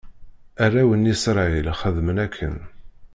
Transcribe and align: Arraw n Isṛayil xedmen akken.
Arraw 0.63 0.89
n 0.95 1.09
Isṛayil 1.13 1.67
xedmen 1.79 2.17
akken. 2.25 2.55